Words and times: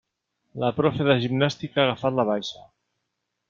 La 0.63 0.71
profe 0.79 1.05
de 1.09 1.17
gimnàstica 1.25 1.81
ha 1.83 1.87
agafat 1.87 2.19
la 2.21 2.29
baixa. 2.33 2.67